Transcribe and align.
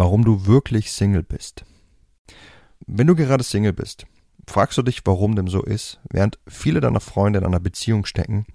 warum 0.00 0.24
du 0.24 0.46
wirklich 0.46 0.92
Single 0.92 1.22
bist. 1.22 1.66
Wenn 2.86 3.06
du 3.06 3.14
gerade 3.14 3.44
Single 3.44 3.74
bist, 3.74 4.06
fragst 4.46 4.78
du 4.78 4.82
dich, 4.82 5.02
warum 5.04 5.36
dem 5.36 5.46
so 5.46 5.62
ist, 5.62 6.00
während 6.10 6.38
viele 6.48 6.80
deiner 6.80 7.00
Freunde 7.00 7.38
in 7.38 7.44
einer 7.44 7.60
Beziehung 7.60 8.06
stecken 8.06 8.46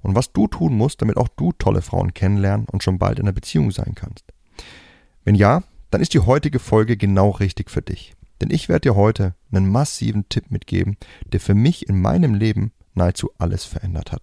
und 0.00 0.14
was 0.14 0.32
du 0.32 0.46
tun 0.48 0.74
musst, 0.74 1.02
damit 1.02 1.18
auch 1.18 1.28
du 1.28 1.52
tolle 1.52 1.82
Frauen 1.82 2.14
kennenlernen 2.14 2.66
und 2.72 2.82
schon 2.82 2.98
bald 2.98 3.18
in 3.18 3.26
einer 3.26 3.34
Beziehung 3.34 3.70
sein 3.70 3.94
kannst. 3.94 4.24
Wenn 5.24 5.34
ja, 5.34 5.62
dann 5.90 6.00
ist 6.00 6.14
die 6.14 6.20
heutige 6.20 6.58
Folge 6.58 6.96
genau 6.96 7.28
richtig 7.28 7.70
für 7.70 7.82
dich. 7.82 8.14
Denn 8.40 8.50
ich 8.50 8.70
werde 8.70 8.88
dir 8.88 8.96
heute 8.96 9.34
einen 9.52 9.70
massiven 9.70 10.30
Tipp 10.30 10.50
mitgeben, 10.50 10.96
der 11.34 11.40
für 11.40 11.54
mich 11.54 11.86
in 11.86 12.00
meinem 12.00 12.32
Leben 12.32 12.72
nahezu 12.94 13.30
alles 13.36 13.66
verändert 13.66 14.10
hat. 14.10 14.22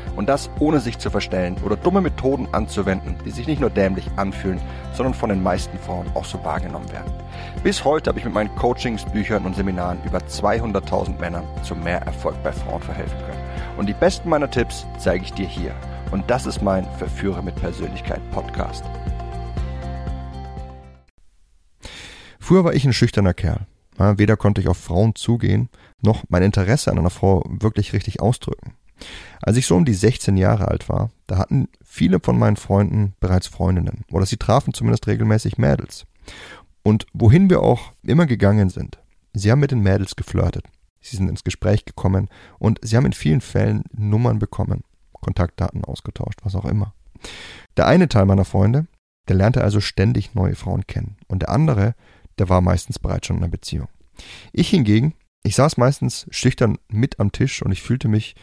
Und 0.15 0.27
das 0.27 0.49
ohne 0.59 0.79
sich 0.79 0.97
zu 0.99 1.09
verstellen 1.09 1.55
oder 1.63 1.77
dumme 1.77 2.01
Methoden 2.01 2.47
anzuwenden, 2.51 3.15
die 3.25 3.31
sich 3.31 3.47
nicht 3.47 3.61
nur 3.61 3.69
dämlich 3.69 4.09
anfühlen, 4.17 4.59
sondern 4.93 5.13
von 5.13 5.29
den 5.29 5.41
meisten 5.41 5.77
Frauen 5.79 6.07
auch 6.13 6.25
so 6.25 6.43
wahrgenommen 6.43 6.91
werden. 6.91 7.11
Bis 7.63 7.85
heute 7.85 8.09
habe 8.09 8.19
ich 8.19 8.25
mit 8.25 8.33
meinen 8.33 8.53
Coachings, 8.55 9.05
Büchern 9.05 9.45
und 9.45 9.55
Seminaren 9.55 9.99
über 10.05 10.19
200.000 10.19 11.19
Männern 11.19 11.45
zu 11.63 11.75
mehr 11.75 12.01
Erfolg 12.01 12.35
bei 12.43 12.51
Frauen 12.51 12.81
verhelfen 12.81 13.17
können. 13.19 13.41
Und 13.77 13.87
die 13.87 13.93
besten 13.93 14.29
meiner 14.29 14.51
Tipps 14.51 14.85
zeige 14.99 15.23
ich 15.23 15.33
dir 15.33 15.47
hier. 15.47 15.73
Und 16.11 16.29
das 16.29 16.45
ist 16.45 16.61
mein 16.61 16.85
Verführer 16.97 17.41
mit 17.41 17.55
Persönlichkeit 17.55 18.19
Podcast. 18.31 18.83
Früher 22.37 22.65
war 22.65 22.73
ich 22.73 22.83
ein 22.83 22.91
schüchterner 22.91 23.33
Kerl. 23.33 23.65
Weder 23.97 24.35
konnte 24.35 24.61
ich 24.61 24.67
auf 24.67 24.77
Frauen 24.77 25.15
zugehen, 25.15 25.69
noch 26.01 26.23
mein 26.27 26.43
Interesse 26.43 26.91
an 26.91 26.97
einer 26.97 27.11
Frau 27.11 27.43
wirklich 27.47 27.93
richtig 27.93 28.19
ausdrücken. 28.19 28.73
Als 29.41 29.57
ich 29.57 29.65
so 29.65 29.75
um 29.75 29.85
die 29.85 29.93
16 29.93 30.37
Jahre 30.37 30.67
alt 30.67 30.89
war, 30.89 31.09
da 31.27 31.37
hatten 31.37 31.67
viele 31.83 32.19
von 32.19 32.37
meinen 32.37 32.57
Freunden 32.57 33.13
bereits 33.19 33.47
Freundinnen 33.47 34.03
oder 34.11 34.25
sie 34.25 34.37
trafen 34.37 34.73
zumindest 34.73 35.07
regelmäßig 35.07 35.57
Mädels. 35.57 36.05
Und 36.83 37.05
wohin 37.13 37.49
wir 37.49 37.61
auch 37.61 37.93
immer 38.03 38.25
gegangen 38.25 38.69
sind, 38.69 38.99
sie 39.33 39.51
haben 39.51 39.59
mit 39.59 39.71
den 39.71 39.81
Mädels 39.81 40.15
geflirtet. 40.15 40.65
Sie 40.99 41.15
sind 41.15 41.29
ins 41.29 41.43
Gespräch 41.43 41.85
gekommen 41.85 42.29
und 42.59 42.79
sie 42.83 42.95
haben 42.95 43.05
in 43.05 43.13
vielen 43.13 43.41
Fällen 43.41 43.83
Nummern 43.91 44.39
bekommen, 44.39 44.83
Kontaktdaten 45.13 45.83
ausgetauscht, 45.83 46.39
was 46.43 46.55
auch 46.55 46.65
immer. 46.65 46.93
Der 47.77 47.87
eine 47.87 48.07
Teil 48.07 48.25
meiner 48.25 48.45
Freunde, 48.45 48.87
der 49.27 49.35
lernte 49.35 49.63
also 49.63 49.79
ständig 49.79 50.35
neue 50.35 50.55
Frauen 50.55 50.85
kennen 50.87 51.17
und 51.27 51.43
der 51.43 51.49
andere, 51.49 51.95
der 52.37 52.49
war 52.49 52.61
meistens 52.61 52.99
bereits 52.99 53.27
schon 53.27 53.37
in 53.37 53.43
einer 53.43 53.51
Beziehung. 53.51 53.87
Ich 54.51 54.69
hingegen, 54.69 55.13
ich 55.43 55.55
saß 55.55 55.77
meistens 55.77 56.27
schüchtern 56.29 56.77
mit 56.87 57.19
am 57.19 57.31
Tisch 57.31 57.63
und 57.63 57.71
ich 57.71 57.81
fühlte 57.81 58.07
mich 58.07 58.35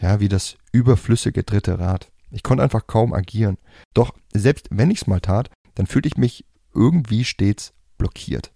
ja, 0.00 0.20
wie 0.20 0.28
das 0.28 0.56
überflüssige 0.72 1.42
dritte 1.42 1.78
Rad. 1.78 2.10
Ich 2.30 2.42
konnte 2.42 2.62
einfach 2.62 2.86
kaum 2.86 3.12
agieren. 3.12 3.58
Doch 3.94 4.14
selbst 4.32 4.68
wenn 4.70 4.90
ich's 4.90 5.06
mal 5.06 5.20
tat, 5.20 5.50
dann 5.74 5.86
fühlte 5.86 6.08
ich 6.08 6.16
mich 6.16 6.44
irgendwie 6.74 7.24
stets 7.24 7.72
blockiert. 7.98 8.52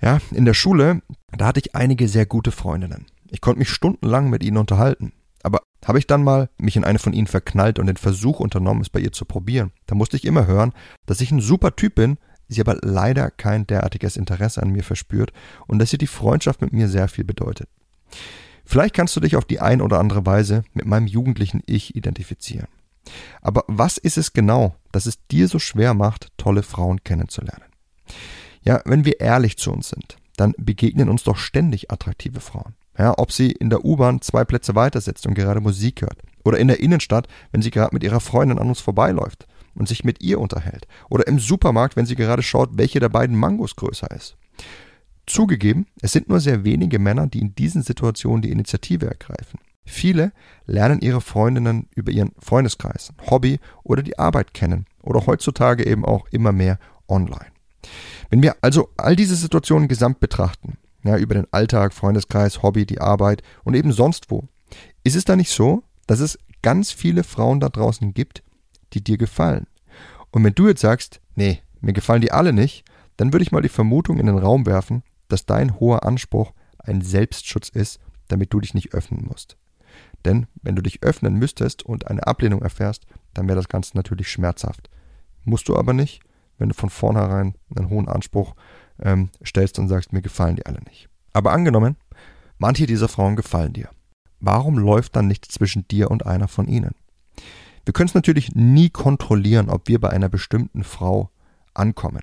Ja, 0.00 0.20
in 0.30 0.44
der 0.44 0.54
Schule, 0.54 1.02
da 1.32 1.46
hatte 1.46 1.60
ich 1.60 1.74
einige 1.74 2.08
sehr 2.08 2.26
gute 2.26 2.52
Freundinnen. 2.52 3.06
Ich 3.30 3.40
konnte 3.40 3.58
mich 3.58 3.70
stundenlang 3.70 4.30
mit 4.30 4.44
ihnen 4.44 4.58
unterhalten. 4.58 5.12
Aber 5.42 5.62
habe 5.84 5.98
ich 5.98 6.06
dann 6.06 6.24
mal 6.24 6.48
mich 6.58 6.76
in 6.76 6.84
eine 6.84 6.98
von 6.98 7.12
ihnen 7.12 7.26
verknallt 7.26 7.78
und 7.78 7.86
den 7.86 7.96
Versuch 7.96 8.40
unternommen, 8.40 8.82
es 8.82 8.90
bei 8.90 9.00
ihr 9.00 9.12
zu 9.12 9.24
probieren, 9.24 9.72
da 9.86 9.94
musste 9.94 10.16
ich 10.16 10.24
immer 10.24 10.46
hören, 10.46 10.72
dass 11.06 11.20
ich 11.20 11.30
ein 11.30 11.40
super 11.40 11.76
Typ 11.76 11.94
bin, 11.94 12.18
sie 12.48 12.60
aber 12.60 12.78
leider 12.82 13.30
kein 13.30 13.66
derartiges 13.66 14.16
Interesse 14.16 14.62
an 14.62 14.70
mir 14.70 14.82
verspürt 14.82 15.32
und 15.66 15.78
dass 15.78 15.92
ihr 15.92 15.98
die 15.98 16.06
Freundschaft 16.06 16.60
mit 16.60 16.72
mir 16.72 16.88
sehr 16.88 17.08
viel 17.08 17.24
bedeutet. 17.24 17.68
Vielleicht 18.66 18.94
kannst 18.94 19.14
du 19.16 19.20
dich 19.20 19.36
auf 19.36 19.44
die 19.44 19.60
ein 19.60 19.80
oder 19.80 19.98
andere 19.98 20.26
Weise 20.26 20.64
mit 20.74 20.86
meinem 20.86 21.06
jugendlichen 21.06 21.62
Ich 21.66 21.94
identifizieren. 21.94 22.68
Aber 23.40 23.64
was 23.68 23.96
ist 23.96 24.18
es 24.18 24.32
genau, 24.32 24.74
das 24.90 25.06
es 25.06 25.24
dir 25.28 25.46
so 25.46 25.60
schwer 25.60 25.94
macht, 25.94 26.28
tolle 26.36 26.64
Frauen 26.64 27.04
kennenzulernen? 27.04 27.64
Ja, 28.62 28.82
wenn 28.84 29.04
wir 29.04 29.20
ehrlich 29.20 29.56
zu 29.56 29.72
uns 29.72 29.88
sind, 29.90 30.16
dann 30.36 30.54
begegnen 30.58 31.08
uns 31.08 31.22
doch 31.22 31.36
ständig 31.36 31.92
attraktive 31.92 32.40
Frauen. 32.40 32.74
Ja, 32.98 33.14
ob 33.16 33.30
sie 33.30 33.52
in 33.52 33.70
der 33.70 33.84
U-Bahn 33.84 34.20
zwei 34.20 34.44
Plätze 34.44 34.74
weiter 34.74 35.00
sitzt 35.00 35.26
und 35.26 35.34
gerade 35.34 35.60
Musik 35.60 36.02
hört. 36.02 36.18
Oder 36.44 36.58
in 36.58 36.68
der 36.68 36.80
Innenstadt, 36.80 37.28
wenn 37.52 37.62
sie 37.62 37.70
gerade 37.70 37.94
mit 37.94 38.02
ihrer 38.02 38.20
Freundin 38.20 38.58
an 38.58 38.68
uns 38.68 38.80
vorbeiläuft 38.80 39.46
und 39.74 39.86
sich 39.86 40.02
mit 40.02 40.22
ihr 40.22 40.40
unterhält. 40.40 40.88
Oder 41.08 41.26
im 41.26 41.38
Supermarkt, 41.38 41.94
wenn 41.94 42.06
sie 42.06 42.16
gerade 42.16 42.42
schaut, 42.42 42.70
welche 42.72 42.98
der 42.98 43.10
beiden 43.10 43.36
Mangos 43.36 43.76
größer 43.76 44.10
ist. 44.10 44.36
Zugegeben, 45.26 45.86
es 46.00 46.12
sind 46.12 46.28
nur 46.28 46.40
sehr 46.40 46.64
wenige 46.64 46.98
Männer, 46.98 47.26
die 47.26 47.40
in 47.40 47.54
diesen 47.54 47.82
Situationen 47.82 48.42
die 48.42 48.50
Initiative 48.50 49.06
ergreifen. 49.06 49.58
Viele 49.84 50.32
lernen 50.66 51.00
ihre 51.00 51.20
Freundinnen 51.20 51.88
über 51.94 52.10
ihren 52.10 52.32
Freundeskreis, 52.38 53.12
Hobby 53.30 53.60
oder 53.84 54.02
die 54.02 54.18
Arbeit 54.18 54.54
kennen 54.54 54.86
oder 55.02 55.26
heutzutage 55.26 55.86
eben 55.86 56.04
auch 56.04 56.26
immer 56.30 56.52
mehr 56.52 56.78
online. 57.08 57.52
Wenn 58.30 58.42
wir 58.42 58.56
also 58.60 58.88
all 58.96 59.14
diese 59.14 59.36
Situationen 59.36 59.88
gesamt 59.88 60.20
betrachten, 60.20 60.78
ja, 61.04 61.16
über 61.16 61.34
den 61.34 61.46
Alltag, 61.52 61.92
Freundeskreis, 61.92 62.62
Hobby, 62.62 62.84
die 62.84 63.00
Arbeit 63.00 63.42
und 63.62 63.74
eben 63.74 63.92
sonst 63.92 64.30
wo, 64.30 64.48
ist 65.04 65.14
es 65.14 65.24
da 65.24 65.36
nicht 65.36 65.50
so, 65.50 65.84
dass 66.08 66.18
es 66.18 66.38
ganz 66.62 66.90
viele 66.90 67.22
Frauen 67.22 67.60
da 67.60 67.68
draußen 67.68 68.12
gibt, 68.12 68.42
die 68.92 69.02
dir 69.02 69.18
gefallen? 69.18 69.66
Und 70.32 70.42
wenn 70.42 70.54
du 70.54 70.66
jetzt 70.66 70.80
sagst, 70.80 71.20
nee, 71.36 71.60
mir 71.80 71.92
gefallen 71.92 72.20
die 72.20 72.32
alle 72.32 72.52
nicht, 72.52 72.84
dann 73.16 73.32
würde 73.32 73.44
ich 73.44 73.52
mal 73.52 73.62
die 73.62 73.68
Vermutung 73.68 74.18
in 74.18 74.26
den 74.26 74.38
Raum 74.38 74.66
werfen, 74.66 75.04
dass 75.28 75.46
dein 75.46 75.78
hoher 75.78 76.04
Anspruch 76.04 76.52
ein 76.78 77.00
Selbstschutz 77.00 77.68
ist, 77.68 78.00
damit 78.28 78.52
du 78.52 78.60
dich 78.60 78.74
nicht 78.74 78.94
öffnen 78.94 79.24
musst. 79.28 79.56
Denn 80.24 80.46
wenn 80.62 80.76
du 80.76 80.82
dich 80.82 81.02
öffnen 81.02 81.34
müsstest 81.34 81.84
und 81.84 82.08
eine 82.08 82.26
Ablehnung 82.26 82.62
erfährst, 82.62 83.06
dann 83.34 83.46
wäre 83.48 83.56
das 83.56 83.68
Ganze 83.68 83.96
natürlich 83.96 84.30
schmerzhaft. 84.30 84.90
Musst 85.44 85.68
du 85.68 85.76
aber 85.76 85.92
nicht, 85.92 86.20
wenn 86.58 86.68
du 86.68 86.74
von 86.74 86.90
vornherein 86.90 87.54
einen 87.74 87.90
hohen 87.90 88.08
Anspruch 88.08 88.54
ähm, 89.00 89.30
stellst 89.44 89.78
und 89.78 89.88
sagst, 89.88 90.12
mir 90.12 90.22
gefallen 90.22 90.56
die 90.56 90.66
alle 90.66 90.80
nicht. 90.88 91.08
Aber 91.32 91.52
angenommen, 91.52 91.96
manche 92.58 92.86
dieser 92.86 93.08
Frauen 93.08 93.36
gefallen 93.36 93.72
dir. 93.72 93.90
Warum 94.40 94.78
läuft 94.78 95.16
dann 95.16 95.28
nichts 95.28 95.48
zwischen 95.48 95.86
dir 95.88 96.10
und 96.10 96.26
einer 96.26 96.48
von 96.48 96.66
ihnen? 96.66 96.94
Wir 97.84 97.92
können 97.92 98.08
es 98.08 98.14
natürlich 98.14 98.54
nie 98.54 98.90
kontrollieren, 98.90 99.70
ob 99.70 99.88
wir 99.88 100.00
bei 100.00 100.10
einer 100.10 100.28
bestimmten 100.28 100.82
Frau 100.82 101.30
ankommen. 101.72 102.22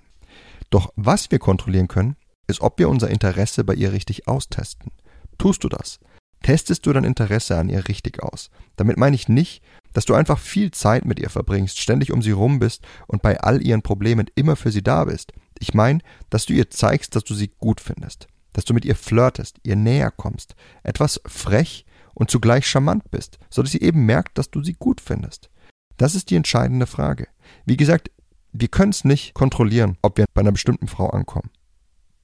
Doch 0.70 0.92
was 0.96 1.32
wir 1.32 1.40
kontrollieren 1.40 1.88
können, 1.88 2.16
ist, 2.48 2.62
ob 2.62 2.80
wir 2.80 2.90
unser 2.90 3.10
Interesse 3.10 3.64
bei 3.64 3.74
ihr 3.74 3.92
richtig 3.94 4.28
austesten. 4.28 4.92
Tust 5.38 5.64
du 5.64 5.70
das? 5.70 6.00
Testest 6.44 6.86
du 6.86 6.94
dein 6.94 7.06
Interesse 7.06 7.58
an 7.58 7.70
ihr 7.70 7.88
richtig 7.88 8.22
aus? 8.22 8.50
Damit 8.76 8.98
meine 8.98 9.16
ich 9.16 9.30
nicht, 9.30 9.64
dass 9.94 10.06
du 10.06 10.14
einfach 10.14 10.38
viel 10.38 10.72
Zeit 10.72 11.06
mit 11.06 11.20
ihr 11.20 11.30
verbringst, 11.30 11.80
ständig 11.80 12.12
um 12.12 12.22
sie 12.22 12.32
rum 12.32 12.60
bist 12.60 12.86
und 13.08 13.22
bei 13.22 13.40
all 13.40 13.66
ihren 13.66 13.82
Problemen 13.82 14.28
immer 14.36 14.56
für 14.56 14.72
sie 14.72 14.84
da 14.84 15.06
bist. 15.06 15.32
Ich 15.60 15.74
meine, 15.74 16.00
dass 16.30 16.46
du 16.46 16.54
ihr 16.54 16.70
zeigst, 16.70 17.16
dass 17.16 17.24
du 17.24 17.34
sie 17.34 17.52
gut 17.60 17.80
findest, 17.80 18.28
dass 18.52 18.66
du 18.66 18.74
mit 18.74 18.84
ihr 18.84 18.96
flirtest, 18.96 19.58
ihr 19.64 19.78
näher 19.78 20.12
kommst, 20.12 20.56
etwas 20.84 21.22
frech 21.26 21.86
und 22.14 22.30
zugleich 22.30 22.68
charmant 22.68 23.10
bist, 23.10 23.40
so 23.50 23.62
dass 23.62 23.72
sie 23.72 23.82
eben 23.82 24.06
merkt, 24.06 24.38
dass 24.38 24.52
du 24.52 24.62
sie 24.62 24.74
gut 24.74 25.00
findest. 25.00 25.50
Das 25.98 26.16
ist 26.16 26.30
die 26.30 26.36
entscheidende 26.36 26.88
Frage. 26.88 27.28
Wie 27.66 27.78
gesagt, 27.78 28.12
wir 28.52 28.68
können 28.68 28.92
es 28.92 29.06
nicht 29.06 29.34
kontrollieren, 29.34 29.98
ob 30.02 30.18
wir 30.18 30.26
bei 30.34 30.42
einer 30.42 30.52
bestimmten 30.52 30.88
Frau 30.88 31.10
ankommen. 31.10 31.50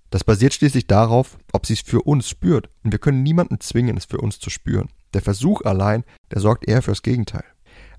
Das 0.09 0.23
basiert 0.23 0.53
schließlich 0.53 0.87
darauf, 0.87 1.37
ob 1.51 1.65
sie 1.65 1.73
es 1.73 1.81
für 1.81 2.01
uns 2.01 2.27
spürt. 2.27 2.69
Und 2.83 2.91
wir 2.91 2.99
können 2.99 3.23
niemanden 3.23 3.59
zwingen, 3.59 3.97
es 3.97 4.05
für 4.05 4.19
uns 4.19 4.39
zu 4.39 4.49
spüren. 4.49 4.89
Der 5.13 5.21
Versuch 5.21 5.61
allein, 5.61 6.03
der 6.31 6.41
sorgt 6.41 6.67
eher 6.67 6.81
fürs 6.81 7.03
Gegenteil. 7.03 7.43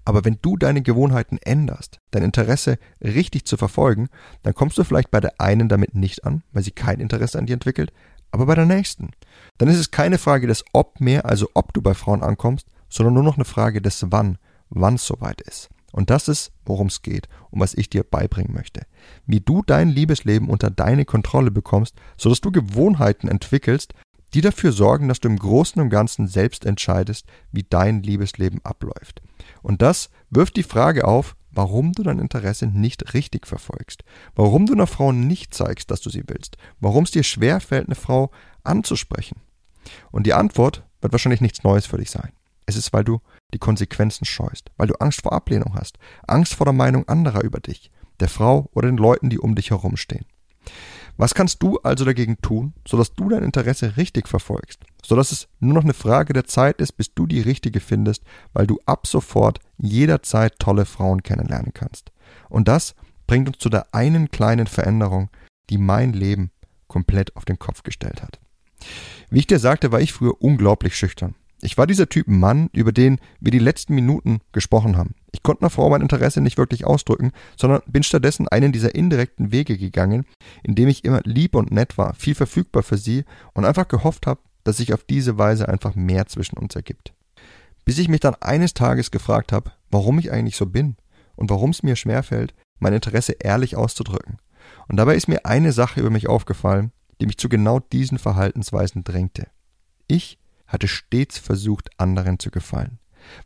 Aber 0.05 0.25
wenn 0.25 0.39
du 0.43 0.57
deine 0.57 0.83
Gewohnheiten 0.83 1.39
änderst, 1.39 1.99
dein 2.11 2.23
Interesse 2.23 2.79
richtig 3.03 3.45
zu 3.45 3.57
verfolgen, 3.57 4.09
dann 4.43 4.55
kommst 4.55 4.79
du 4.79 4.85
vielleicht 4.85 5.11
bei 5.11 5.21
der 5.21 5.41
einen 5.41 5.69
damit 5.69 5.95
nicht 5.95 6.25
an, 6.25 6.43
weil 6.53 6.63
sie 6.63 6.71
kein 6.71 7.01
Interesse 7.01 7.39
an 7.39 7.47
dir 7.47 7.55
entwickelt, 7.55 7.93
aber 8.33 8.47
bei 8.47 8.55
der 8.55 8.67
nächsten. 8.67 9.11
Dann 9.59 9.69
ist 9.69 9.79
es 9.79 9.91
keine 9.91 10.19
Frage 10.19 10.47
des 10.47 10.65
Ob 10.73 11.01
mehr, 11.01 11.27
also 11.27 11.49
ob 11.55 11.73
du 11.75 11.83
bei 11.83 11.95
Frauen 11.95 12.23
ankommst, 12.23 12.67
sondern 12.89 13.15
nur 13.15 13.23
noch 13.23 13.37
eine 13.37 13.45
Frage 13.45 13.83
des 13.83 14.07
Wann, 14.11 14.39
wann 14.71 14.95
es 14.95 15.07
soweit 15.07 15.41
ist. 15.43 15.69
Und 15.93 16.11
das 16.11 16.29
ist, 16.29 16.53
worum 16.65 16.87
es 16.87 17.03
geht 17.03 17.29
und 17.51 17.61
was 17.61 17.75
ich 17.75 17.91
dir 17.91 18.05
beibringen 18.05 18.55
möchte. 18.55 18.83
Wie 19.27 19.41
du 19.41 19.63
dein 19.63 19.89
Liebesleben 19.89 20.49
unter 20.49 20.71
deine 20.71 21.05
Kontrolle 21.05 21.51
bekommst, 21.51 21.97
sodass 22.17 22.41
du 22.41 22.53
Gewohnheiten 22.53 23.29
entwickelst, 23.29 23.95
die 24.35 24.41
dafür 24.41 24.73
sorgen, 24.73 25.09
dass 25.09 25.21
du 25.21 25.29
im 25.29 25.39
Großen 25.39 25.81
und 25.83 25.91
Ganzen 25.91 26.29
selbst 26.29 26.65
entscheidest, 26.65 27.27
wie 27.51 27.65
dein 27.69 28.03
Liebesleben 28.03 28.61
abläuft. 28.65 29.23
Und 29.63 29.83
das 29.83 30.11
wirft 30.31 30.57
die 30.57 30.63
Frage 30.63 31.07
auf, 31.07 31.37
warum 31.51 31.93
du 31.93 32.03
dein 32.03 32.21
Interesse 32.21 32.67
nicht 32.67 33.15
richtig 33.15 33.47
verfolgst, 33.47 34.05
warum 34.37 34.67
du 34.67 34.73
einer 34.73 34.87
Frau 34.87 35.13
nicht 35.13 35.53
zeigst, 35.53 35.91
dass 35.91 36.01
du 36.01 36.11
sie 36.11 36.23
willst, 36.27 36.57
warum 36.79 37.05
es 37.05 37.11
dir 37.11 37.25
schwer 37.25 37.61
fällt, 37.61 37.87
eine 37.87 37.97
Frau 37.97 38.31
anzusprechen. 38.63 39.41
Und 40.13 40.27
die 40.27 40.35
Antwort 40.35 40.85
wird 41.01 41.13
wahrscheinlich 41.13 41.41
nichts 41.41 41.65
Neues 41.65 41.87
für 41.87 41.99
dich 41.99 42.11
sein. 42.11 42.31
Es 42.71 42.77
ist, 42.77 42.93
weil 42.93 43.03
du 43.03 43.21
die 43.53 43.59
Konsequenzen 43.59 44.25
scheust, 44.25 44.71
weil 44.77 44.87
du 44.87 44.95
Angst 45.01 45.23
vor 45.23 45.33
Ablehnung 45.33 45.75
hast, 45.75 45.99
Angst 46.29 46.55
vor 46.55 46.67
der 46.67 46.73
Meinung 46.73 47.09
anderer 47.09 47.43
über 47.43 47.59
dich, 47.59 47.91
der 48.21 48.29
Frau 48.29 48.71
oder 48.75 48.87
den 48.87 48.97
Leuten, 48.97 49.29
die 49.29 49.41
um 49.41 49.57
dich 49.57 49.71
herumstehen. 49.71 50.25
Was 51.17 51.35
kannst 51.35 51.65
du 51.65 51.79
also 51.81 52.05
dagegen 52.05 52.41
tun, 52.43 52.73
sodass 52.87 53.13
du 53.13 53.29
dein 53.29 53.43
Interesse 53.43 53.97
richtig 53.97 54.29
verfolgst, 54.29 54.85
sodass 55.05 55.33
es 55.33 55.49
nur 55.59 55.75
noch 55.75 55.83
eine 55.83 55.95
Frage 55.95 56.33
der 56.33 56.45
Zeit 56.45 56.81
ist, 56.81 56.93
bis 56.93 57.13
du 57.13 57.27
die 57.27 57.41
richtige 57.41 57.81
findest, 57.81 58.23
weil 58.53 58.69
du 58.69 58.79
ab 58.87 59.09
sofort 59.09 59.59
jederzeit 59.77 60.61
tolle 60.61 60.85
Frauen 60.85 61.25
kennenlernen 61.25 61.75
kannst. 61.75 62.13
Und 62.49 62.69
das 62.69 62.95
bringt 63.27 63.49
uns 63.49 63.59
zu 63.59 63.69
der 63.69 63.93
einen 63.93 64.31
kleinen 64.31 64.69
Veränderung, 64.69 65.29
die 65.71 65.79
mein 65.79 66.13
Leben 66.13 66.53
komplett 66.87 67.35
auf 67.35 67.45
den 67.45 67.59
Kopf 67.59 67.83
gestellt 67.83 68.23
hat. 68.23 68.39
Wie 69.29 69.41
ich 69.41 69.49
dir 69.49 69.59
sagte, 69.59 69.91
war 69.91 70.01
ich 70.01 70.13
früher 70.13 70.41
unglaublich 70.41 70.97
schüchtern. 70.97 71.35
Ich 71.63 71.77
war 71.77 71.87
dieser 71.87 72.09
Typ 72.09 72.27
Mann, 72.27 72.71
über 72.73 72.93
den 72.93 73.19
wir 73.39 73.53
die 73.53 73.59
letzten 73.59 73.95
Minuten 73.95 74.41
gesprochen 74.53 74.97
haben. 74.97 75.15
Ich 75.33 75.43
konnte 75.43 75.63
einer 75.63 75.71
Frau 75.71 75.91
mein 75.91 76.01
Interesse 76.01 76.41
nicht 76.41 76.57
wirklich 76.57 76.87
ausdrücken, 76.87 77.33
sondern 77.57 77.83
bin 77.87 78.03
stattdessen 78.03 78.49
einen 78.49 78.73
dieser 78.73 78.95
indirekten 78.95 79.53
Wege 79.53 79.77
gegangen, 79.77 80.25
indem 80.63 80.89
ich 80.89 81.05
immer 81.05 81.21
lieb 81.25 81.55
und 81.55 81.71
nett 81.71 81.99
war, 81.99 82.15
viel 82.15 82.35
verfügbar 82.35 82.83
für 82.83 82.97
sie 82.97 83.25
und 83.53 83.65
einfach 83.65 83.89
gehofft 83.89 84.27
habe, 84.27 84.41
dass 84.65 84.79
sich 84.79 84.95
auf 84.95 85.05
diese 85.05 85.39
Weise 85.39 85.69
einfach 85.69 85.95
mehr 85.95 86.27
zwischen 86.27 86.59
uns 86.59 86.75
ergibt. 86.75 87.15
Bis 87.85 87.99
ich 87.99 88.09
mich 88.09 88.21
dann 88.21 88.35
eines 88.37 88.75
Tages 88.75 89.11
gefragt 89.11 89.53
habe, 89.53 89.73
warum 89.91 90.19
ich 90.19 90.33
eigentlich 90.33 90.57
so 90.57 90.67
bin 90.67 90.97
und 91.37 91.51
warum 91.51 91.71
es 91.71 91.83
mir 91.83 91.97
schwerfällt, 91.97 92.55
mein 92.79 92.95
Interesse 92.95 93.33
ehrlich 93.33 93.77
auszudrücken. 93.77 94.39
Und 94.89 94.97
dabei 94.97 95.15
ist 95.15 95.29
mir 95.29 95.45
eine 95.45 95.73
Sache 95.73 96.01
über 96.01 96.11
mich 96.11 96.29
aufgefallen, 96.29 96.93
die 97.21 97.27
mich 97.27 97.39
zu 97.39 97.49
genau 97.49 97.81
diesen 97.81 98.19
Verhaltensweisen 98.19 99.05
drängte. 99.05 99.47
Ich 100.07 100.40
hatte 100.71 100.89
stets 100.89 101.39
versucht, 101.39 101.91
anderen 101.99 102.39
zu 102.39 102.51
gefallen. 102.51 102.99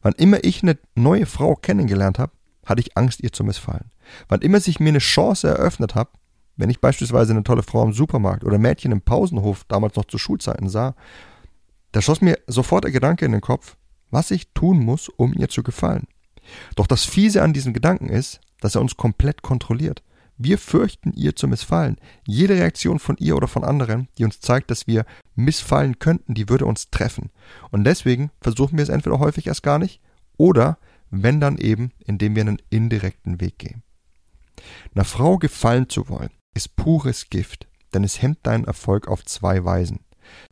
Wann 0.02 0.12
immer 0.14 0.44
ich 0.44 0.62
eine 0.62 0.78
neue 0.94 1.26
Frau 1.26 1.56
kennengelernt 1.56 2.18
habe, 2.18 2.32
hatte 2.64 2.80
ich 2.80 2.96
Angst, 2.96 3.22
ihr 3.22 3.32
zu 3.32 3.44
missfallen. 3.44 3.90
Wann 4.28 4.40
immer 4.40 4.60
sich 4.60 4.80
mir 4.80 4.90
eine 4.90 4.98
Chance 4.98 5.48
eröffnet 5.48 5.94
hat, 5.94 6.08
wenn 6.56 6.70
ich 6.70 6.80
beispielsweise 6.80 7.32
eine 7.32 7.42
tolle 7.42 7.62
Frau 7.62 7.82
im 7.82 7.92
Supermarkt 7.92 8.44
oder 8.44 8.58
Mädchen 8.58 8.92
im 8.92 9.00
Pausenhof 9.00 9.64
damals 9.64 9.96
noch 9.96 10.04
zu 10.04 10.18
Schulzeiten 10.18 10.68
sah, 10.68 10.94
da 11.92 12.00
schoss 12.00 12.20
mir 12.20 12.38
sofort 12.46 12.84
der 12.84 12.92
Gedanke 12.92 13.24
in 13.24 13.32
den 13.32 13.40
Kopf, 13.40 13.76
was 14.10 14.30
ich 14.30 14.52
tun 14.52 14.78
muss, 14.78 15.08
um 15.08 15.32
ihr 15.34 15.48
zu 15.48 15.62
gefallen. 15.62 16.06
Doch 16.76 16.86
das 16.86 17.04
Fiese 17.04 17.42
an 17.42 17.52
diesem 17.52 17.72
Gedanken 17.72 18.08
ist, 18.08 18.40
dass 18.60 18.74
er 18.74 18.80
uns 18.80 18.96
komplett 18.96 19.42
kontrolliert. 19.42 20.02
Wir 20.36 20.58
fürchten 20.58 21.12
ihr 21.12 21.36
zu 21.36 21.46
missfallen. 21.46 21.96
Jede 22.26 22.54
Reaktion 22.54 22.98
von 22.98 23.16
ihr 23.18 23.36
oder 23.36 23.46
von 23.46 23.64
anderen, 23.64 24.08
die 24.18 24.24
uns 24.24 24.40
zeigt, 24.40 24.70
dass 24.70 24.86
wir 24.86 25.04
missfallen 25.36 25.98
könnten, 25.98 26.34
die 26.34 26.48
würde 26.48 26.66
uns 26.66 26.90
treffen. 26.90 27.30
Und 27.70 27.84
deswegen 27.84 28.30
versuchen 28.40 28.76
wir 28.76 28.82
es 28.82 28.88
entweder 28.88 29.20
häufig 29.20 29.46
erst 29.46 29.62
gar 29.62 29.78
nicht 29.78 30.00
oder 30.36 30.78
wenn 31.10 31.40
dann 31.40 31.58
eben, 31.58 31.92
indem 32.04 32.34
wir 32.34 32.42
einen 32.42 32.62
indirekten 32.70 33.40
Weg 33.40 33.58
gehen. 33.58 33.82
Einer 34.94 35.04
Frau 35.04 35.38
gefallen 35.38 35.88
zu 35.88 36.08
wollen, 36.08 36.30
ist 36.54 36.76
pures 36.76 37.30
Gift, 37.30 37.68
denn 37.92 38.02
es 38.04 38.20
hemmt 38.20 38.38
deinen 38.42 38.64
Erfolg 38.64 39.06
auf 39.08 39.24
zwei 39.24 39.64
Weisen. 39.64 40.00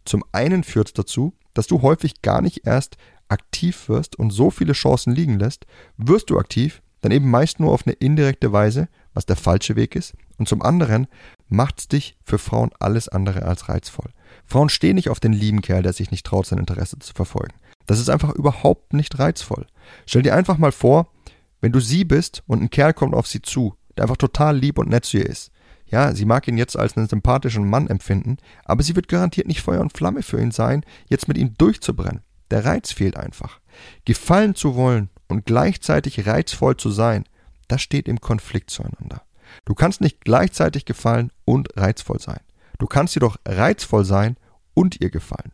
Zum 0.04 0.24
einen 0.32 0.64
führt 0.64 0.88
es 0.88 0.94
dazu, 0.94 1.34
dass 1.54 1.66
du 1.66 1.82
häufig 1.82 2.22
gar 2.22 2.40
nicht 2.40 2.66
erst 2.66 2.96
aktiv 3.28 3.88
wirst 3.88 4.16
und 4.16 4.30
so 4.30 4.50
viele 4.50 4.74
Chancen 4.74 5.14
liegen 5.14 5.38
lässt, 5.38 5.66
wirst 5.96 6.30
du 6.30 6.38
aktiv, 6.38 6.82
dann 7.00 7.12
eben 7.12 7.30
meist 7.30 7.60
nur 7.60 7.72
auf 7.72 7.86
eine 7.86 7.94
indirekte 7.94 8.52
Weise 8.52 8.88
was 9.14 9.26
der 9.26 9.36
falsche 9.36 9.76
Weg 9.76 9.96
ist. 9.96 10.14
Und 10.38 10.48
zum 10.48 10.62
anderen 10.62 11.06
macht's 11.48 11.88
dich 11.88 12.16
für 12.24 12.38
Frauen 12.38 12.70
alles 12.78 13.08
andere 13.08 13.42
als 13.42 13.68
reizvoll. 13.68 14.10
Frauen 14.46 14.68
stehen 14.68 14.96
nicht 14.96 15.08
auf 15.08 15.20
den 15.20 15.32
lieben 15.32 15.62
Kerl, 15.62 15.82
der 15.82 15.92
sich 15.92 16.10
nicht 16.10 16.26
traut, 16.26 16.46
sein 16.46 16.58
Interesse 16.58 16.98
zu 16.98 17.12
verfolgen. 17.12 17.54
Das 17.86 17.98
ist 17.98 18.10
einfach 18.10 18.30
überhaupt 18.34 18.92
nicht 18.92 19.18
reizvoll. 19.18 19.66
Stell 20.06 20.22
dir 20.22 20.34
einfach 20.34 20.58
mal 20.58 20.72
vor, 20.72 21.08
wenn 21.60 21.72
du 21.72 21.80
sie 21.80 22.04
bist 22.04 22.42
und 22.46 22.62
ein 22.62 22.70
Kerl 22.70 22.94
kommt 22.94 23.14
auf 23.14 23.26
sie 23.26 23.42
zu, 23.42 23.76
der 23.96 24.04
einfach 24.04 24.16
total 24.16 24.56
lieb 24.56 24.78
und 24.78 24.88
nett 24.88 25.04
zu 25.04 25.18
ihr 25.18 25.26
ist. 25.26 25.50
Ja, 25.86 26.14
sie 26.14 26.24
mag 26.24 26.48
ihn 26.48 26.56
jetzt 26.56 26.76
als 26.76 26.96
einen 26.96 27.08
sympathischen 27.08 27.68
Mann 27.68 27.86
empfinden, 27.86 28.38
aber 28.64 28.82
sie 28.82 28.96
wird 28.96 29.08
garantiert 29.08 29.46
nicht 29.46 29.60
Feuer 29.60 29.80
und 29.80 29.96
Flamme 29.96 30.22
für 30.22 30.40
ihn 30.40 30.50
sein, 30.50 30.84
jetzt 31.08 31.28
mit 31.28 31.36
ihm 31.36 31.54
durchzubrennen. 31.58 32.22
Der 32.50 32.64
Reiz 32.64 32.92
fehlt 32.92 33.16
einfach. 33.16 33.60
Gefallen 34.04 34.54
zu 34.54 34.74
wollen 34.74 35.10
und 35.28 35.44
gleichzeitig 35.44 36.26
reizvoll 36.26 36.76
zu 36.76 36.90
sein, 36.90 37.24
das 37.72 37.80
steht 37.80 38.06
im 38.06 38.20
Konflikt 38.20 38.68
zueinander. 38.68 39.22
Du 39.64 39.74
kannst 39.74 40.02
nicht 40.02 40.20
gleichzeitig 40.20 40.84
gefallen 40.84 41.32
und 41.46 41.74
reizvoll 41.74 42.20
sein. 42.20 42.40
Du 42.78 42.86
kannst 42.86 43.14
jedoch 43.14 43.38
reizvoll 43.48 44.04
sein 44.04 44.36
und 44.74 45.00
ihr 45.00 45.08
gefallen. 45.08 45.52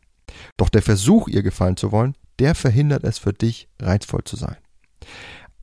Doch 0.57 0.69
der 0.69 0.83
Versuch, 0.83 1.29
ihr 1.29 1.45
gefallen 1.45 1.77
zu 1.77 1.93
wollen, 1.93 2.17
der 2.41 2.57
verhindert 2.57 3.05
es 3.05 3.19
für 3.19 3.33
dich, 3.33 3.69
reizvoll 3.81 4.25
zu 4.25 4.35
sein. 4.35 4.57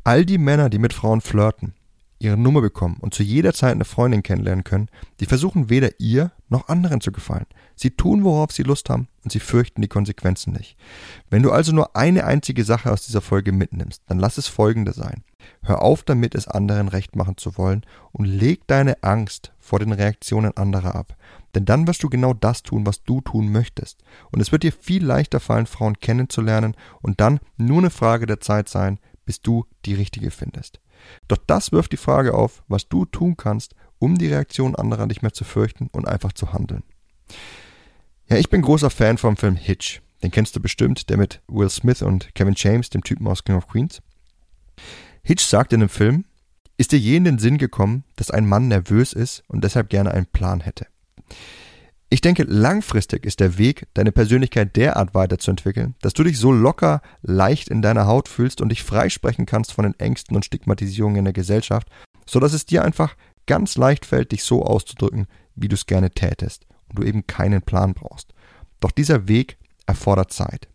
All 0.05 0.25
die 0.25 0.37
Männer, 0.37 0.69
die 0.69 0.79
mit 0.79 0.93
Frauen 0.93 1.19
flirten, 1.19 1.75
ihre 2.19 2.37
Nummer 2.37 2.61
bekommen 2.61 2.97
und 3.01 3.13
zu 3.13 3.23
jeder 3.23 3.53
Zeit 3.53 3.73
eine 3.73 3.85
Freundin 3.85 4.23
kennenlernen 4.23 4.63
können, 4.63 4.89
die 5.19 5.25
versuchen 5.25 5.69
weder 5.69 5.99
ihr 5.99 6.31
noch 6.49 6.67
anderen 6.69 7.01
zu 7.01 7.11
gefallen. 7.11 7.45
Sie 7.75 7.91
tun, 7.91 8.23
worauf 8.23 8.51
sie 8.51 8.63
Lust 8.63 8.89
haben 8.89 9.07
und 9.23 9.31
sie 9.31 9.39
fürchten 9.39 9.81
die 9.81 9.87
Konsequenzen 9.87 10.53
nicht. 10.53 10.77
Wenn 11.29 11.43
du 11.43 11.51
also 11.51 11.71
nur 11.71 11.95
eine 11.95 12.23
einzige 12.23 12.63
Sache 12.63 12.91
aus 12.91 13.05
dieser 13.05 13.21
Folge 13.21 13.51
mitnimmst, 13.51 14.01
dann 14.07 14.19
lass 14.19 14.37
es 14.37 14.47
folgende 14.47 14.93
sein. 14.93 15.23
Hör 15.61 15.81
auf 15.81 16.03
damit, 16.03 16.35
es 16.35 16.47
anderen 16.47 16.87
recht 16.87 17.15
machen 17.15 17.37
zu 17.37 17.57
wollen 17.57 17.85
und 18.11 18.25
leg 18.25 18.65
deine 18.67 19.03
Angst 19.03 19.51
vor 19.59 19.79
den 19.79 19.91
Reaktionen 19.91 20.55
anderer 20.55 20.95
ab. 20.95 21.15
Denn 21.53 21.65
dann 21.65 21.87
wirst 21.87 22.03
du 22.03 22.09
genau 22.09 22.33
das 22.33 22.63
tun, 22.63 22.85
was 22.85 23.03
du 23.03 23.21
tun 23.21 23.51
möchtest. 23.51 24.03
Und 24.31 24.41
es 24.41 24.51
wird 24.51 24.63
dir 24.63 24.71
viel 24.71 25.03
leichter 25.05 25.39
fallen, 25.39 25.67
Frauen 25.67 25.99
kennenzulernen 25.99 26.75
und 27.01 27.21
dann 27.21 27.39
nur 27.57 27.79
eine 27.79 27.89
Frage 27.89 28.25
der 28.25 28.41
Zeit 28.41 28.69
sein, 28.69 28.99
bis 29.25 29.41
du 29.41 29.65
die 29.85 29.95
richtige 29.95 30.31
findest. 30.31 30.79
Doch 31.27 31.37
das 31.37 31.71
wirft 31.71 31.91
die 31.91 31.97
Frage 31.97 32.33
auf, 32.33 32.63
was 32.67 32.87
du 32.87 33.05
tun 33.05 33.37
kannst, 33.37 33.75
um 33.99 34.17
die 34.17 34.27
Reaktion 34.27 34.75
anderer 34.75 35.05
nicht 35.05 35.21
mehr 35.21 35.33
zu 35.33 35.43
fürchten 35.43 35.89
und 35.91 36.07
einfach 36.07 36.33
zu 36.33 36.53
handeln. 36.53 36.83
Ja, 38.29 38.37
ich 38.37 38.49
bin 38.49 38.61
großer 38.61 38.89
Fan 38.89 39.17
vom 39.17 39.37
Film 39.37 39.55
Hitch. 39.55 40.01
Den 40.23 40.31
kennst 40.31 40.55
du 40.55 40.59
bestimmt, 40.59 41.09
der 41.09 41.17
mit 41.17 41.41
Will 41.47 41.69
Smith 41.69 42.01
und 42.01 42.33
Kevin 42.33 42.55
James, 42.57 42.89
dem 42.89 43.03
Typen 43.03 43.27
aus 43.27 43.43
King 43.43 43.55
of 43.55 43.67
Queens. 43.67 44.01
Hitch 45.23 45.43
sagt 45.43 45.73
in 45.73 45.81
dem 45.81 45.89
Film, 45.89 46.25
ist 46.77 46.91
dir 46.91 46.99
je 46.99 47.15
in 47.15 47.23
den 47.23 47.39
Sinn 47.39 47.57
gekommen, 47.57 48.03
dass 48.15 48.31
ein 48.31 48.45
Mann 48.45 48.67
nervös 48.67 49.13
ist 49.13 49.43
und 49.47 49.63
deshalb 49.63 49.89
gerne 49.89 50.11
einen 50.11 50.25
Plan 50.25 50.61
hätte? 50.61 50.87
Ich 52.09 52.21
denke, 52.21 52.43
langfristig 52.43 53.25
ist 53.25 53.39
der 53.39 53.57
Weg, 53.57 53.87
deine 53.95 54.11
Persönlichkeit 54.11 54.75
derart 54.75 55.15
weiterzuentwickeln, 55.15 55.95
dass 56.01 56.13
du 56.13 56.23
dich 56.23 56.37
so 56.37 56.51
locker, 56.51 57.01
leicht 57.23 57.67
in 57.69 57.81
deiner 57.81 58.05
Haut 58.05 58.29
fühlst 58.29 58.61
und 58.61 58.69
dich 58.69 58.83
freisprechen 58.83 59.45
kannst 59.45 59.73
von 59.73 59.83
den 59.83 59.99
Ängsten 59.99 60.35
und 60.35 60.45
Stigmatisierungen 60.45 61.17
in 61.17 61.25
der 61.25 61.33
Gesellschaft, 61.33 61.89
so 62.27 62.39
dass 62.39 62.53
es 62.53 62.65
dir 62.65 62.83
einfach 62.83 63.15
ganz 63.47 63.75
leicht 63.75 64.05
fällt, 64.05 64.31
dich 64.31 64.43
so 64.43 64.63
auszudrücken, 64.63 65.27
wie 65.55 65.67
du 65.67 65.73
es 65.73 65.87
gerne 65.87 66.11
tätest 66.11 66.67
und 66.89 66.99
du 66.99 67.03
eben 67.03 67.25
keinen 67.25 67.61
Plan 67.61 67.93
brauchst. 67.93 68.33
Doch 68.79 68.91
dieser 68.91 69.27
Weg 69.27 69.57
erfordert 69.87 70.31
Zeit. 70.31 70.67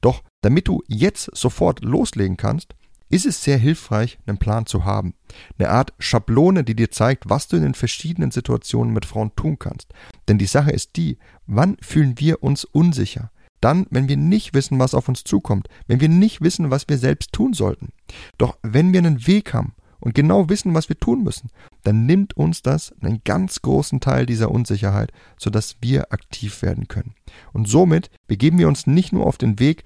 Doch 0.00 0.22
damit 0.42 0.68
du 0.68 0.82
jetzt 0.86 1.30
sofort 1.34 1.82
loslegen 1.82 2.36
kannst, 2.36 2.74
ist 3.10 3.26
es 3.26 3.42
sehr 3.42 3.58
hilfreich, 3.58 4.18
einen 4.26 4.38
Plan 4.38 4.66
zu 4.66 4.84
haben. 4.84 5.14
Eine 5.58 5.70
Art 5.70 5.92
Schablone, 5.98 6.64
die 6.64 6.76
dir 6.76 6.90
zeigt, 6.90 7.28
was 7.28 7.48
du 7.48 7.56
in 7.56 7.62
den 7.62 7.74
verschiedenen 7.74 8.30
Situationen 8.30 8.94
mit 8.94 9.04
Frauen 9.04 9.34
tun 9.34 9.58
kannst. 9.58 9.92
Denn 10.28 10.38
die 10.38 10.46
Sache 10.46 10.70
ist 10.70 10.96
die, 10.96 11.18
wann 11.46 11.76
fühlen 11.80 12.18
wir 12.18 12.42
uns 12.42 12.64
unsicher? 12.64 13.30
Dann, 13.60 13.86
wenn 13.90 14.08
wir 14.08 14.16
nicht 14.16 14.54
wissen, 14.54 14.78
was 14.78 14.94
auf 14.94 15.08
uns 15.08 15.24
zukommt, 15.24 15.68
wenn 15.86 16.00
wir 16.00 16.08
nicht 16.08 16.40
wissen, 16.40 16.70
was 16.70 16.88
wir 16.88 16.98
selbst 16.98 17.32
tun 17.32 17.52
sollten. 17.52 17.90
Doch 18.38 18.56
wenn 18.62 18.92
wir 18.92 19.00
einen 19.00 19.26
Weg 19.26 19.52
haben 19.52 19.74
und 20.00 20.14
genau 20.14 20.48
wissen, 20.48 20.74
was 20.74 20.88
wir 20.88 20.98
tun 20.98 21.22
müssen, 21.22 21.50
dann 21.84 22.06
nimmt 22.06 22.36
uns 22.36 22.62
das 22.62 22.94
einen 23.02 23.20
ganz 23.24 23.60
großen 23.60 24.00
Teil 24.00 24.24
dieser 24.24 24.50
Unsicherheit, 24.50 25.12
sodass 25.38 25.76
wir 25.82 26.12
aktiv 26.12 26.62
werden 26.62 26.88
können. 26.88 27.14
Und 27.52 27.68
somit 27.68 28.10
begeben 28.26 28.58
wir 28.58 28.68
uns 28.68 28.86
nicht 28.86 29.12
nur 29.12 29.26
auf 29.26 29.36
den 29.36 29.58
Weg, 29.58 29.84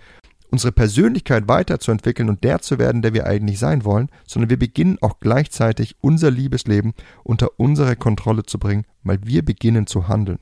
unsere 0.51 0.71
Persönlichkeit 0.71 1.49
weiterzuentwickeln 1.49 2.29
und 2.29 2.45
der 2.45 2.61
zu 2.61 2.79
werden, 2.79 3.03
der 3.03 3.13
wir 3.13 3.27
eigentlich 3.27 3.59
sein 3.59 3.85
wollen, 3.85 4.09
sondern 4.25 4.51
wir 4.51 4.59
beginnen 4.59 4.99
auch 5.01 5.19
gleichzeitig 5.19 5.97
unser 6.01 6.31
Liebesleben 6.31 6.95
unter 7.25 7.59
unsere 7.59 7.97
Kontrolle 7.97 8.45
zu 8.45 8.61
bringen, 8.61 8.85
weil 9.05 9.21
wir 9.23 9.45
beginnen 9.45 9.87
zu 9.87 10.09
handeln. 10.09 10.39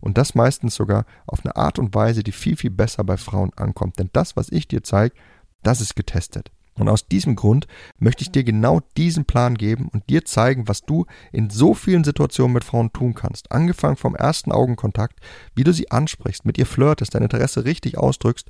Und 0.00 0.18
das 0.18 0.34
meistens 0.34 0.74
sogar 0.74 1.04
auf 1.26 1.44
eine 1.44 1.56
Art 1.56 1.78
und 1.78 1.94
Weise, 1.94 2.22
die 2.22 2.32
viel, 2.32 2.56
viel 2.56 2.70
besser 2.70 3.04
bei 3.04 3.16
Frauen 3.16 3.52
ankommt. 3.56 3.98
Denn 3.98 4.10
das, 4.12 4.36
was 4.36 4.50
ich 4.50 4.68
dir 4.68 4.82
zeige, 4.82 5.14
das 5.62 5.80
ist 5.80 5.96
getestet. 5.96 6.50
Und 6.74 6.88
aus 6.88 7.06
diesem 7.06 7.36
Grund 7.36 7.66
möchte 7.98 8.22
ich 8.22 8.30
dir 8.30 8.42
genau 8.42 8.80
diesen 8.96 9.26
Plan 9.26 9.54
geben 9.56 9.88
und 9.92 10.08
dir 10.08 10.24
zeigen, 10.24 10.66
was 10.66 10.82
du 10.82 11.04
in 11.30 11.50
so 11.50 11.74
vielen 11.74 12.04
Situationen 12.04 12.54
mit 12.54 12.64
Frauen 12.64 12.92
tun 12.92 13.14
kannst. 13.14 13.52
Angefangen 13.52 13.96
vom 13.96 14.14
ersten 14.14 14.50
Augenkontakt, 14.50 15.20
wie 15.54 15.64
du 15.64 15.72
sie 15.74 15.90
ansprichst, 15.90 16.46
mit 16.46 16.56
ihr 16.56 16.66
flirtest, 16.66 17.14
dein 17.14 17.22
Interesse 17.22 17.64
richtig 17.64 17.98
ausdrückst 17.98 18.48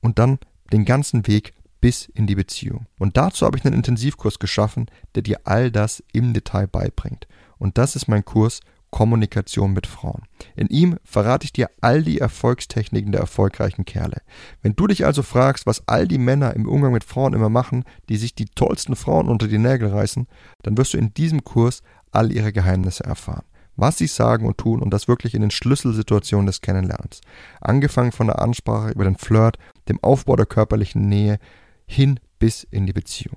und 0.00 0.18
dann 0.18 0.38
den 0.72 0.84
ganzen 0.84 1.26
Weg 1.26 1.54
bis 1.80 2.06
in 2.06 2.26
die 2.26 2.36
Beziehung. 2.36 2.86
Und 2.98 3.16
dazu 3.16 3.44
habe 3.44 3.58
ich 3.58 3.64
einen 3.64 3.74
Intensivkurs 3.74 4.38
geschaffen, 4.38 4.86
der 5.14 5.22
dir 5.22 5.40
all 5.44 5.70
das 5.70 6.02
im 6.12 6.34
Detail 6.34 6.68
beibringt. 6.68 7.26
Und 7.58 7.78
das 7.78 7.96
ist 7.96 8.06
mein 8.06 8.24
Kurs 8.24 8.60
Kommunikation 8.90 9.72
mit 9.72 9.86
Frauen. 9.86 10.22
In 10.54 10.68
ihm 10.68 10.96
verrate 11.04 11.44
ich 11.44 11.52
dir 11.52 11.70
all 11.80 12.02
die 12.02 12.18
Erfolgstechniken 12.18 13.12
der 13.12 13.20
erfolgreichen 13.20 13.84
Kerle. 13.84 14.22
Wenn 14.62 14.74
du 14.74 14.86
dich 14.86 15.04
also 15.04 15.22
fragst, 15.22 15.66
was 15.66 15.86
all 15.86 16.08
die 16.08 16.18
Männer 16.18 16.54
im 16.54 16.68
Umgang 16.68 16.92
mit 16.92 17.04
Frauen 17.04 17.34
immer 17.34 17.48
machen, 17.48 17.84
die 18.08 18.16
sich 18.16 18.34
die 18.34 18.46
tollsten 18.46 18.96
Frauen 18.96 19.28
unter 19.28 19.48
die 19.48 19.58
Nägel 19.58 19.88
reißen, 19.88 20.26
dann 20.62 20.76
wirst 20.76 20.94
du 20.94 20.98
in 20.98 21.12
diesem 21.14 21.44
Kurs 21.44 21.82
all 22.12 22.32
ihre 22.32 22.52
Geheimnisse 22.52 23.04
erfahren. 23.04 23.44
Was 23.76 23.98
sie 23.98 24.06
sagen 24.06 24.46
und 24.46 24.56
tun 24.56 24.80
und 24.80 24.90
das 24.90 25.06
wirklich 25.06 25.34
in 25.34 25.42
den 25.42 25.50
Schlüsselsituationen 25.50 26.46
des 26.46 26.62
Kennenlernens. 26.62 27.20
Angefangen 27.60 28.12
von 28.12 28.28
der 28.28 28.40
Ansprache 28.40 28.92
über 28.92 29.04
den 29.04 29.16
Flirt, 29.16 29.58
dem 29.88 30.02
Aufbau 30.02 30.36
der 30.36 30.46
körperlichen 30.46 31.08
Nähe 31.08 31.38
hin 31.86 32.18
bis 32.38 32.64
in 32.64 32.86
die 32.86 32.94
Beziehung. 32.94 33.36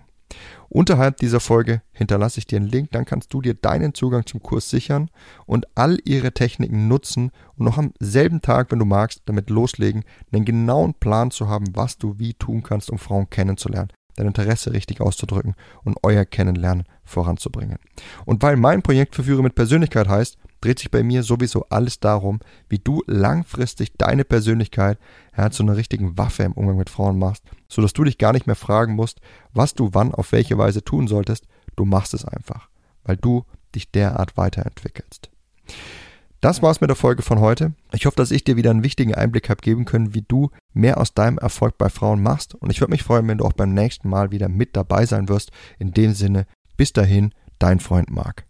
Unterhalb 0.72 1.18
dieser 1.18 1.40
Folge 1.40 1.82
hinterlasse 1.92 2.38
ich 2.38 2.46
dir 2.46 2.58
einen 2.58 2.68
Link, 2.68 2.92
dann 2.92 3.06
kannst 3.06 3.34
du 3.34 3.42
dir 3.42 3.56
deinen 3.56 3.96
Zugang 3.96 4.28
zum 4.28 4.44
Kurs 4.44 4.70
sichern 4.70 5.10
und 5.48 5.66
all 5.74 5.98
ihre 6.06 6.32
Techniken 6.32 6.88
nutzen 6.88 7.32
und 7.58 7.66
noch 7.66 7.80
am 7.80 7.92
selben 8.00 8.42
Tag, 8.42 8.72
wenn 8.72 8.78
du 8.78 8.86
magst, 8.86 9.24
damit 9.26 9.50
loslegen, 9.50 10.04
einen 10.32 10.46
genauen 10.46 10.94
Plan 10.94 11.32
zu 11.32 11.48
haben, 11.48 11.66
was 11.76 11.98
du 11.98 12.20
wie 12.20 12.36
tun 12.36 12.62
kannst, 12.62 12.92
um 12.92 13.00
Frauen 13.00 13.32
kennenzulernen, 13.32 13.90
dein 14.16 14.28
Interesse 14.28 14.72
richtig 14.72 15.02
auszudrücken 15.02 15.56
und 15.84 15.98
euer 16.04 16.26
Kennenlernen 16.26 16.84
voranzubringen. 17.04 17.80
Und 18.26 18.44
weil 18.44 18.56
mein 18.56 18.84
Projekt 18.84 19.16
Verführer 19.16 19.42
mit 19.42 19.56
Persönlichkeit 19.56 20.08
heißt, 20.08 20.38
dreht 20.62 20.80
sich 20.80 20.92
bei 20.92 21.04
mir 21.04 21.24
sowieso 21.24 21.66
alles 21.70 22.00
darum, 22.00 22.40
wie 22.68 22.80
du 22.80 23.04
langfristig 23.08 23.94
deine 23.98 24.26
Persönlichkeit 24.26 24.98
ja, 25.38 25.50
zu 25.52 25.64
einer 25.64 25.78
richtigen 25.78 26.18
Waffe 26.18 26.44
im 26.44 26.54
Umgang 26.54 26.78
mit 26.78 26.90
Frauen 26.90 27.18
machst, 27.18 27.44
sodass 27.68 27.94
du 27.94 28.04
dich 28.04 28.18
gar 28.18 28.34
nicht 28.34 28.48
mehr 28.48 28.56
fragen 28.56 28.96
musst, 28.96 29.22
was 29.54 29.74
du 29.74 29.90
wann 29.94 30.14
auf 30.14 30.32
welche 30.32 30.58
Weise 30.58 30.84
tun 30.84 31.08
solltest. 31.08 31.48
Du 31.76 31.86
machst 31.86 32.14
es 32.14 32.26
einfach, 32.26 32.70
weil 33.04 33.18
du 33.18 33.46
dich 33.76 33.92
derart 33.92 34.38
weiterentwickelst. 34.38 35.30
Das 36.42 36.62
war's 36.62 36.80
mit 36.80 36.90
der 36.90 36.96
Folge 36.96 37.22
von 37.22 37.40
heute. 37.40 37.74
Ich 37.92 38.06
hoffe, 38.06 38.16
dass 38.16 38.32
ich 38.32 38.46
dir 38.46 38.56
wieder 38.56 38.72
einen 38.72 38.84
wichtigen 38.84 39.14
Einblick 39.14 39.50
habe 39.50 39.62
geben 39.62 39.84
können, 39.84 40.14
wie 40.14 40.24
du 40.26 40.52
mehr 40.74 40.98
aus 40.98 41.14
deinem 41.14 41.38
Erfolg 41.38 41.78
bei 41.78 41.90
Frauen 41.90 42.24
machst. 42.24 42.56
Und 42.56 42.70
ich 42.70 42.80
würde 42.80 42.92
mich 42.92 43.04
freuen, 43.04 43.28
wenn 43.28 43.40
du 43.40 43.46
auch 43.46 43.54
beim 43.54 43.74
nächsten 43.74 44.08
Mal 44.08 44.32
wieder 44.32 44.48
mit 44.48 44.78
dabei 44.78 45.06
sein 45.06 45.28
wirst. 45.28 45.52
In 45.80 45.92
dem 45.92 46.14
Sinne, 46.14 46.46
bis 46.78 46.94
dahin, 46.94 47.34
dein 47.60 47.82
Freund 47.82 48.10
Marc. 48.10 48.49